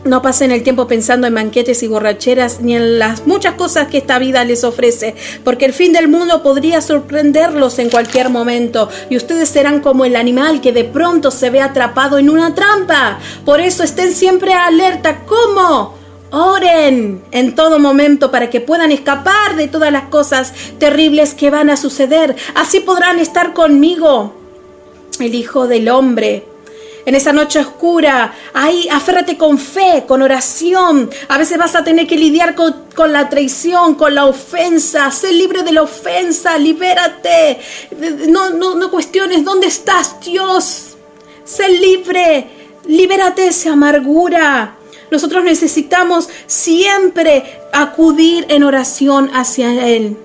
no 0.07 0.23
pasen 0.23 0.53
el 0.53 0.63
tiempo 0.63 0.87
pensando 0.87 1.27
en 1.27 1.35
banquetes 1.35 1.83
y 1.83 1.89
borracheras 1.89 2.61
ni 2.61 2.77
en 2.77 2.99
las 2.99 3.27
muchas 3.27 3.55
cosas 3.55 3.89
que 3.89 3.99
esta 3.99 4.19
vida 4.19 4.45
les 4.45 4.65
ofrece, 4.65 5.15
porque 5.45 5.65
el 5.65 5.73
fin 5.73 5.93
del 5.93 6.09
mundo 6.09 6.43
podría 6.43 6.81
sorprenderlos 6.81 7.79
en 7.79 7.91
cualquier 7.91 8.31
momento 8.31 8.89
y 9.11 9.17
ustedes 9.17 9.49
serán 9.49 9.81
como 9.81 10.05
el 10.05 10.17
animal 10.17 10.61
que 10.61 10.73
de 10.73 10.85
pronto 10.85 11.31
se 11.31 11.51
ve 11.51 11.61
atrapado 11.61 12.19
en 12.19 12.31
una 12.31 12.55
trampa. 12.55 13.19
Por 13.45 13.61
eso 13.61 13.83
estén 13.83 14.13
siempre 14.13 14.53
alerta. 14.53 15.25
¿Cómo? 15.27 16.06
Oren 16.31 17.23
en 17.31 17.55
todo 17.55 17.79
momento 17.79 18.31
para 18.31 18.51
que 18.51 18.61
puedan 18.61 18.91
escapar 18.91 19.55
de 19.57 19.69
todas 19.69 19.93
las 19.93 20.05
cosas 20.05 20.53
terribles 20.79 21.35
que 21.35 21.51
van 21.51 21.71
a 21.71 21.77
suceder. 21.77 22.35
Así 22.55 22.81
podrán 22.81 23.19
estar 23.19 23.53
conmigo, 23.53 24.35
el 25.21 25.35
Hijo 25.35 25.67
del 25.69 25.89
Hombre. 25.89 26.45
En 27.07 27.15
esa 27.15 27.33
noche 27.33 27.61
oscura, 27.61 28.35
ahí 28.53 28.89
aférrate 28.91 29.39
con 29.39 29.59
fe, 29.59 30.03
con 30.09 30.23
oración. 30.23 31.09
A 31.29 31.39
veces 31.39 31.57
vas 31.57 31.77
a 31.77 31.85
tener 31.85 32.05
que 32.09 32.19
lidiar 32.19 32.57
con, 32.57 33.13
la 33.13 33.29
traición, 33.29 33.95
con 33.95 34.13
la 34.13 34.27
ofensa. 34.27 35.13
Sé 35.13 35.33
libre 35.33 35.63
de 35.63 35.71
la 35.71 35.83
ofensa, 35.83 36.59
libérate. 36.59 37.61
No, 38.29 38.51
no, 38.51 38.75
no 38.75 38.91
cuestiones 38.91 39.45
dónde 39.45 39.69
estás, 39.69 40.17
Dios. 40.21 40.97
Sé 41.45 41.69
libre, 41.69 42.49
libérate 42.87 43.43
de 43.43 43.49
esa 43.49 43.75
amargura. 43.75 44.76
Nosotros 45.11 45.45
necesitamos 45.45 46.29
siempre 46.47 47.61
acudir 47.73 48.47
en 48.49 48.65
oración 48.65 49.31
hacia 49.33 49.87
Él. 49.87 50.17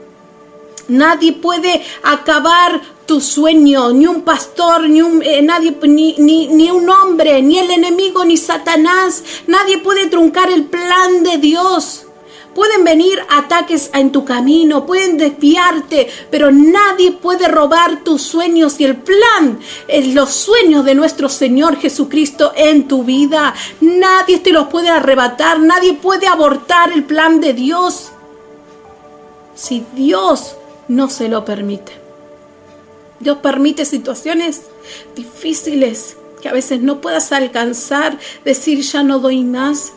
Nadie 0.87 1.33
puede 1.33 1.81
acabar 2.03 2.81
tu 3.05 3.21
sueño, 3.21 3.93
ni 3.93 4.07
un 4.07 4.21
pastor, 4.23 4.89
ni 4.89 5.01
un, 5.01 5.21
eh, 5.23 5.41
nadie, 5.41 5.77
ni, 5.83 6.15
ni, 6.17 6.47
ni 6.47 6.71
un 6.71 6.89
hombre, 6.89 7.41
ni 7.41 7.59
el 7.59 7.71
enemigo, 7.71 8.25
ni 8.25 8.37
Satanás. 8.37 9.23
Nadie 9.47 9.77
puede 9.77 10.07
truncar 10.07 10.49
el 10.49 10.65
plan 10.65 11.23
de 11.23 11.37
Dios. 11.37 12.05
Pueden 12.53 12.83
venir 12.83 13.19
ataques 13.29 13.89
en 13.93 14.11
tu 14.11 14.25
camino, 14.25 14.85
pueden 14.85 15.17
desviarte, 15.17 16.07
pero 16.29 16.51
nadie 16.51 17.11
puede 17.11 17.47
robar 17.47 18.03
tus 18.03 18.21
sueños 18.21 18.79
y 18.79 18.85
el 18.85 18.97
plan, 18.97 19.59
eh, 19.87 20.13
los 20.13 20.31
sueños 20.31 20.85
de 20.85 20.95
nuestro 20.95 21.29
Señor 21.29 21.77
Jesucristo 21.77 22.53
en 22.55 22.87
tu 22.87 23.03
vida. 23.03 23.53
Nadie 23.79 24.39
te 24.39 24.51
los 24.51 24.67
puede 24.67 24.89
arrebatar, 24.89 25.59
nadie 25.59 25.93
puede 25.93 26.27
abortar 26.27 26.91
el 26.91 27.03
plan 27.03 27.39
de 27.39 27.53
Dios 27.53 28.11
si 29.55 29.85
Dios 29.95 30.55
no 30.87 31.09
se 31.09 31.29
lo 31.29 31.45
permite. 31.45 31.93
Dios 33.19 33.37
permite 33.37 33.85
situaciones 33.85 34.63
difíciles 35.15 36.17
que 36.41 36.49
a 36.49 36.53
veces 36.53 36.81
no 36.81 37.01
puedas 37.01 37.31
alcanzar, 37.31 38.17
decir 38.43 38.81
ya 38.81 39.03
no 39.03 39.19
doy 39.19 39.43
más. 39.43 39.93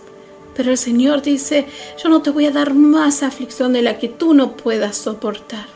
Pero 0.54 0.70
el 0.70 0.78
Señor 0.78 1.22
dice, 1.22 1.66
yo 2.02 2.08
no 2.08 2.22
te 2.22 2.30
voy 2.30 2.46
a 2.46 2.50
dar 2.50 2.74
más 2.74 3.22
aflicción 3.22 3.72
de 3.72 3.82
la 3.82 3.98
que 3.98 4.08
tú 4.08 4.34
no 4.34 4.56
puedas 4.56 4.96
soportar. 4.96 5.66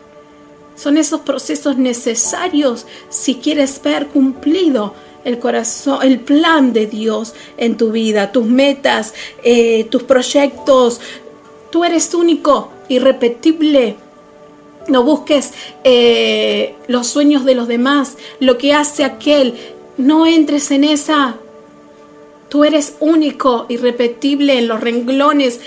Son 0.77 0.97
esos 0.97 1.21
procesos 1.23 1.77
necesarios 1.77 2.87
si 3.09 3.37
quieres 3.37 3.83
ver 3.83 4.07
cumplido 4.07 4.95
el 5.25 5.41
corazón, 5.41 5.99
el 6.03 6.21
plan 6.21 6.73
de 6.73 6.87
Dios 6.87 7.35
en 7.57 7.77
tu 7.77 7.91
vida, 7.91 8.31
tus 8.31 8.47
metas, 8.47 9.13
eh, 9.43 9.85
tus 9.91 10.05
proyectos. 10.05 11.01
Tú 11.71 11.85
eres 11.85 12.15
único, 12.15 12.71
irrepetible. 12.89 13.97
No 14.87 15.03
busques 15.03 15.53
eh, 15.85 16.77
los 16.87 17.09
sueños 17.09 17.45
de 17.45 17.55
los 17.55 17.67
demás, 17.67 18.17
lo 18.39 18.57
que 18.57 18.73
hace 18.73 19.05
aquel. 19.05 19.55
No 19.97 20.27
entres 20.27 20.71
en 20.71 20.85
esa 20.85 21.37
Tú 22.49 22.65
eres 22.65 22.95
único, 23.01 23.67
irrepetible 23.69 24.59
en 24.59 24.69
los 24.69 24.81
renglones 24.81 25.61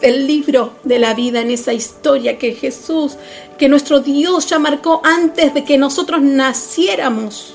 del 0.00 0.26
libro 0.26 0.72
de 0.84 0.98
la 0.98 1.14
vida, 1.14 1.40
en 1.40 1.50
esa 1.50 1.72
historia 1.72 2.38
que 2.38 2.54
Jesús, 2.54 3.16
que 3.58 3.68
nuestro 3.68 4.00
Dios 4.00 4.48
ya 4.48 4.58
marcó 4.58 5.00
antes 5.04 5.54
de 5.54 5.64
que 5.64 5.78
nosotros 5.78 6.20
naciéramos. 6.22 7.54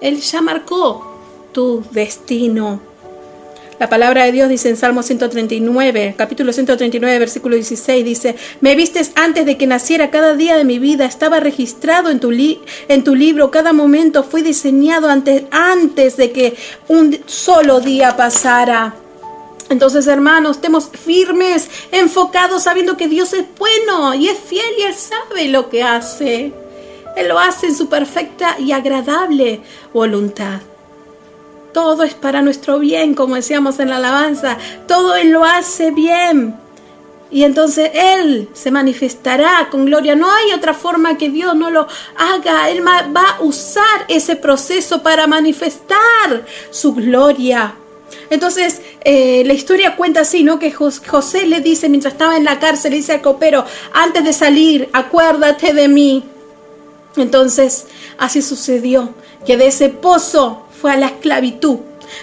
Él 0.00 0.20
ya 0.20 0.40
marcó 0.42 1.16
tu 1.52 1.82
destino. 1.90 2.80
La 3.78 3.90
palabra 3.90 4.24
de 4.24 4.32
Dios 4.32 4.48
dice 4.48 4.70
en 4.70 4.78
Salmo 4.78 5.02
139, 5.02 6.14
capítulo 6.16 6.50
139, 6.50 7.18
versículo 7.18 7.56
16, 7.56 8.04
dice, 8.06 8.34
me 8.62 8.74
vistes 8.74 9.12
antes 9.16 9.44
de 9.44 9.58
que 9.58 9.66
naciera 9.66 10.10
cada 10.10 10.32
día 10.32 10.56
de 10.56 10.64
mi 10.64 10.78
vida, 10.78 11.04
estaba 11.04 11.40
registrado 11.40 12.08
en 12.08 12.18
tu, 12.18 12.32
en 12.32 13.04
tu 13.04 13.14
libro, 13.14 13.50
cada 13.50 13.74
momento 13.74 14.24
fue 14.24 14.42
diseñado 14.42 15.10
antes, 15.10 15.42
antes 15.50 16.16
de 16.16 16.32
que 16.32 16.56
un 16.88 17.18
solo 17.26 17.80
día 17.80 18.16
pasara. 18.16 18.94
Entonces, 19.68 20.06
hermanos, 20.06 20.56
estemos 20.56 20.88
firmes, 20.88 21.68
enfocados, 21.92 22.62
sabiendo 22.62 22.96
que 22.96 23.08
Dios 23.08 23.34
es 23.34 23.44
bueno 23.58 24.14
y 24.14 24.28
es 24.28 24.38
fiel 24.38 24.64
y 24.78 24.82
Él 24.84 24.94
sabe 24.94 25.48
lo 25.48 25.68
que 25.68 25.82
hace. 25.82 26.54
Él 27.14 27.28
lo 27.28 27.38
hace 27.38 27.66
en 27.66 27.74
su 27.74 27.90
perfecta 27.90 28.56
y 28.58 28.72
agradable 28.72 29.60
voluntad 29.92 30.60
todo 31.76 32.04
es 32.04 32.14
para 32.14 32.40
nuestro 32.40 32.78
bien, 32.78 33.12
como 33.12 33.34
decíamos 33.34 33.78
en 33.80 33.90
la 33.90 33.96
alabanza, 33.96 34.56
todo 34.88 35.14
Él 35.14 35.28
lo 35.28 35.44
hace 35.44 35.90
bien. 35.90 36.54
Y 37.30 37.44
entonces 37.44 37.90
Él 37.92 38.48
se 38.54 38.70
manifestará 38.70 39.68
con 39.70 39.84
gloria. 39.84 40.16
No 40.16 40.26
hay 40.32 40.54
otra 40.54 40.72
forma 40.72 41.18
que 41.18 41.28
Dios 41.28 41.54
no 41.54 41.70
lo 41.70 41.86
haga. 42.16 42.70
Él 42.70 42.82
va 42.82 43.28
a 43.28 43.42
usar 43.42 44.06
ese 44.08 44.36
proceso 44.36 45.02
para 45.02 45.26
manifestar 45.26 46.46
su 46.70 46.94
gloria. 46.94 47.74
Entonces, 48.30 48.80
eh, 49.04 49.42
la 49.44 49.52
historia 49.52 49.96
cuenta 49.96 50.20
así, 50.20 50.44
¿no? 50.44 50.58
Que 50.58 50.72
José 50.72 51.44
le 51.44 51.60
dice, 51.60 51.90
mientras 51.90 52.14
estaba 52.14 52.38
en 52.38 52.44
la 52.44 52.58
cárcel, 52.58 52.92
le 52.92 52.96
dice 52.96 53.12
al 53.12 53.20
copero, 53.20 53.66
antes 53.92 54.24
de 54.24 54.32
salir, 54.32 54.88
acuérdate 54.94 55.74
de 55.74 55.88
mí. 55.88 56.24
Entonces, 57.18 57.86
así 58.16 58.40
sucedió, 58.40 59.10
que 59.44 59.58
de 59.58 59.66
ese 59.66 59.90
pozo 59.90 60.65
fue 60.80 60.92
a 60.92 60.96
la 60.96 61.06
esclavitud, 61.06 61.78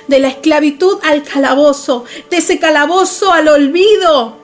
de 0.08 0.20
la 0.20 0.30
esclavitud 0.30 0.98
al 1.04 1.24
calabozo, 1.24 2.06
de 2.30 2.38
ese 2.38 2.60
calabozo 2.60 3.32
al 3.32 3.48
olvido. 3.48 4.38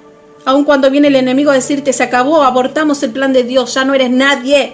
Aun 0.45 0.63
cuando 0.63 0.89
viene 0.89 1.09
el 1.09 1.15
enemigo 1.15 1.51
a 1.51 1.55
decirte, 1.55 1.93
se 1.93 2.03
acabó, 2.03 2.43
abortamos 2.43 3.03
el 3.03 3.11
plan 3.11 3.33
de 3.33 3.43
Dios, 3.43 3.73
ya 3.73 3.85
no 3.85 3.93
eres 3.93 4.09
nadie. 4.09 4.73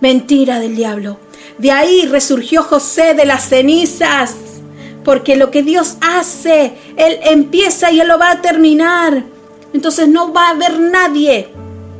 Mentira 0.00 0.60
del 0.60 0.76
diablo. 0.76 1.18
De 1.56 1.72
ahí 1.72 2.06
resurgió 2.06 2.62
José 2.62 3.14
de 3.14 3.24
las 3.24 3.48
cenizas, 3.48 4.34
porque 5.04 5.36
lo 5.36 5.50
que 5.50 5.62
Dios 5.62 5.96
hace, 6.00 6.74
Él 6.96 7.18
empieza 7.22 7.90
y 7.90 8.00
Él 8.00 8.08
lo 8.08 8.18
va 8.18 8.32
a 8.32 8.42
terminar. 8.42 9.24
Entonces 9.72 10.08
no 10.08 10.32
va 10.32 10.48
a 10.48 10.50
haber 10.50 10.78
nadie 10.78 11.48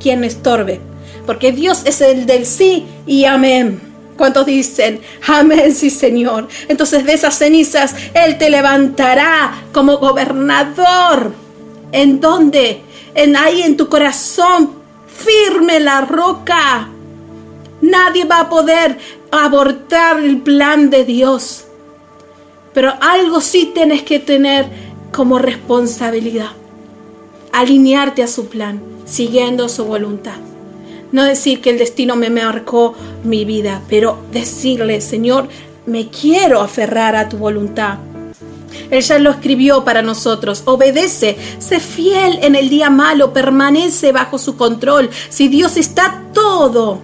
quien 0.01 0.25
estorbe, 0.25 0.81
porque 1.27 1.53
Dios 1.53 1.83
es 1.85 2.01
el 2.01 2.27
del 2.27 2.47
sí 2.47 2.87
y 3.07 3.25
amén. 3.25 3.88
¿Cuántos 4.19 4.47
dicen, 4.47 5.01
amén, 5.29 5.73
sí 5.73 5.91
Señor? 5.91 6.49
Entonces 6.67 7.05
de 7.05 7.13
esas 7.13 7.39
cenizas 7.39 7.95
Él 8.13 8.37
te 8.37 8.51
levantará 8.51 9.63
como 9.73 9.99
gobernador. 9.99 11.33
¿En 11.93 12.21
dónde? 12.21 12.83
En 13.15 13.37
ahí 13.37 13.63
en 13.63 13.77
tu 13.77 13.89
corazón, 13.89 14.73
firme 15.07 15.79
la 15.79 16.01
roca. 16.01 16.89
Nadie 17.81 18.25
va 18.25 18.41
a 18.41 18.49
poder 18.49 18.99
abortar 19.31 20.19
el 20.19 20.39
plan 20.39 20.91
de 20.91 21.05
Dios. 21.05 21.67
Pero 22.75 22.95
algo 23.01 23.41
sí 23.41 23.71
tienes 23.73 24.03
que 24.03 24.19
tener 24.19 24.67
como 25.13 25.39
responsabilidad. 25.39 26.51
Alinearte 27.53 28.25
a 28.25 28.27
su 28.27 28.49
plan, 28.49 28.83
siguiendo 29.07 29.69
su 29.69 29.85
voluntad. 29.85 30.37
No 31.13 31.25
decir 31.25 31.61
que 31.61 31.71
el 31.71 31.79
destino 31.79 32.17
me 32.17 32.31
marcó 32.31 32.95
mi 33.25 33.45
vida, 33.45 33.83
pero 33.89 34.19
decirle, 34.33 35.01
Señor, 35.01 35.49
me 35.87 36.09
quiero 36.09 36.61
aferrar 36.61 37.17
a 37.17 37.29
tu 37.29 37.39
voluntad. 37.39 37.99
Él 38.91 39.03
ya 39.03 39.19
lo 39.19 39.31
escribió 39.31 39.85
para 39.85 40.03
nosotros. 40.03 40.63
Obedece, 40.67 41.37
sé 41.59 41.81
fiel 41.81 42.39
en 42.43 42.55
el 42.55 42.69
día 42.69 42.91
malo, 42.91 43.33
permanece 43.33 44.13
bajo 44.13 44.39
su 44.39 44.57
control. 44.57 45.11
Si 45.29 45.49
Dios 45.49 45.77
está 45.77 46.23
todo, 46.33 47.01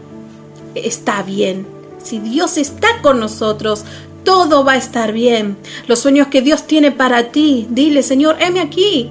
está 0.74 1.22
bien. 1.22 1.66
Si 2.02 2.18
Dios 2.18 2.58
está 2.58 3.00
con 3.02 3.20
nosotros, 3.20 3.84
todo 4.24 4.64
va 4.64 4.72
a 4.72 4.76
estar 4.76 5.12
bien. 5.12 5.56
Los 5.86 6.00
sueños 6.00 6.28
que 6.28 6.42
Dios 6.42 6.66
tiene 6.66 6.92
para 6.92 7.30
ti, 7.30 7.66
dile, 7.70 8.02
Señor, 8.02 8.36
heme 8.40 8.60
aquí. 8.60 9.10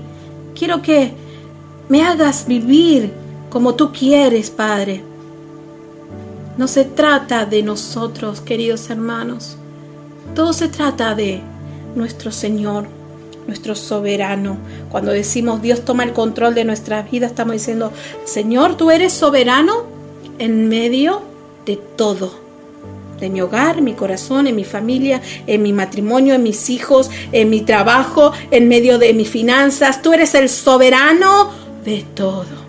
Quiero 0.57 0.81
que 0.81 1.13
me 1.89 2.03
hagas 2.03 2.47
vivir 2.47 3.22
como 3.53 3.75
tú 3.75 3.91
quieres, 3.93 4.49
Padre. 4.49 5.03
No 6.57 6.67
se 6.67 6.85
trata 6.85 7.45
de 7.45 7.61
nosotros, 7.61 8.41
queridos 8.41 8.89
hermanos. 8.89 9.57
Todo 10.33 10.53
se 10.53 10.69
trata 10.69 11.13
de 11.13 11.39
nuestro 11.95 12.31
Señor, 12.31 12.87
nuestro 13.45 13.75
soberano. 13.75 14.57
Cuando 14.89 15.11
decimos 15.11 15.61
Dios 15.61 15.85
toma 15.85 16.03
el 16.03 16.13
control 16.13 16.55
de 16.55 16.65
nuestras 16.65 17.09
vidas, 17.11 17.29
estamos 17.29 17.53
diciendo, 17.53 17.91
Señor, 18.25 18.75
tú 18.75 18.89
eres 18.89 19.13
soberano 19.13 19.83
en 20.39 20.67
medio 20.67 21.21
de 21.67 21.77
todo. 21.77 22.33
De 23.19 23.29
mi 23.29 23.39
hogar, 23.41 23.83
mi 23.83 23.93
corazón, 23.93 24.47
en 24.47 24.55
mi 24.55 24.63
familia, 24.63 25.21
en 25.45 25.61
mi 25.61 25.73
matrimonio, 25.73 26.33
en 26.33 26.41
mis 26.41 26.71
hijos, 26.71 27.11
en 27.31 27.51
mi 27.51 27.61
trabajo, 27.61 28.31
en 28.49 28.67
medio 28.67 28.97
de 28.97 29.13
mis 29.13 29.29
finanzas. 29.29 30.01
Tú 30.01 30.11
eres 30.11 30.33
el 30.33 30.49
soberano 30.49 31.51
de 31.85 32.03
todo. 32.15 32.62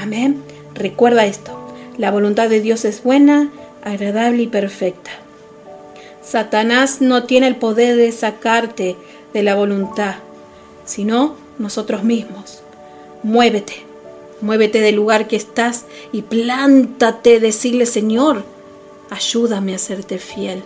Amén. 0.00 0.42
Recuerda 0.74 1.26
esto. 1.26 1.52
La 1.98 2.10
voluntad 2.10 2.48
de 2.48 2.62
Dios 2.62 2.86
es 2.86 3.02
buena, 3.02 3.50
agradable 3.84 4.44
y 4.44 4.46
perfecta. 4.46 5.10
Satanás 6.22 7.02
no 7.02 7.24
tiene 7.24 7.48
el 7.48 7.56
poder 7.56 7.96
de 7.96 8.10
sacarte 8.10 8.96
de 9.34 9.42
la 9.42 9.54
voluntad, 9.54 10.14
sino 10.86 11.36
nosotros 11.58 12.02
mismos. 12.02 12.62
Muévete, 13.22 13.74
muévete 14.40 14.80
del 14.80 14.94
lugar 14.94 15.28
que 15.28 15.36
estás 15.36 15.84
y 16.12 16.22
plántate, 16.22 17.38
decirle 17.38 17.84
Señor, 17.84 18.44
ayúdame 19.10 19.74
a 19.74 19.78
serte 19.78 20.16
fiel. 20.16 20.62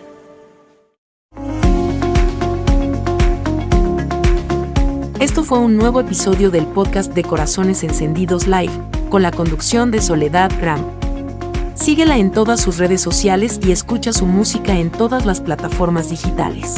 Esto 5.19 5.43
fue 5.43 5.59
un 5.59 5.77
nuevo 5.77 6.01
episodio 6.01 6.51
del 6.51 6.67
podcast 6.67 7.15
de 7.15 7.25
Corazones 7.25 7.83
Encendidos 7.83 8.47
Live 8.47 8.94
con 9.15 9.23
la 9.23 9.31
conducción 9.31 9.93
de 9.93 10.03
Soledad 10.03 10.51
Gram. 10.61 10.81
Síguela 11.77 12.19
en 12.19 12.33
todas 12.33 12.61
sus 12.61 12.79
redes 12.79 13.01
sociales 13.01 13.61
y 13.65 13.71
escucha 13.71 14.13
su 14.13 14.27
música 14.27 14.77
en 14.77 14.91
todas 14.91 15.25
las 15.25 15.41
plataformas 15.41 16.11
digitales. 16.11 16.75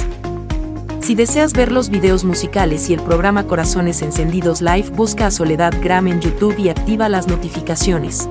Si 1.01 1.15
deseas 1.15 1.55
ver 1.55 1.73
los 1.73 1.89
videos 1.89 2.25
musicales 2.25 2.91
y 2.91 2.93
el 2.93 3.01
programa 3.01 3.47
Corazones 3.47 4.03
Encendidos 4.03 4.61
Live, 4.61 4.91
busca 4.91 5.29
a 5.29 5.31
Soledad 5.31 5.73
Gram 5.83 6.09
en 6.09 6.21
YouTube 6.21 6.59
y 6.59 6.69
activa 6.69 7.09
las 7.09 7.27
notificaciones. 7.27 8.29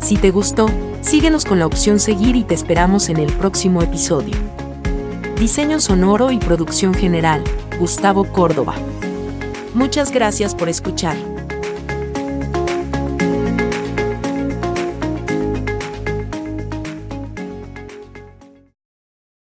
Si 0.00 0.16
te 0.16 0.32
gustó, 0.32 0.66
síguenos 1.00 1.44
con 1.44 1.60
la 1.60 1.66
opción 1.66 2.00
seguir 2.00 2.34
y 2.34 2.42
te 2.42 2.54
esperamos 2.54 3.08
en 3.10 3.18
el 3.18 3.32
próximo 3.34 3.80
episodio. 3.80 4.34
Diseño 5.38 5.78
sonoro 5.78 6.32
y 6.32 6.38
producción 6.38 6.92
general, 6.92 7.44
Gustavo 7.78 8.24
Córdoba. 8.24 8.74
Muchas 9.72 10.10
gracias 10.10 10.56
por 10.56 10.68
escuchar. 10.68 11.33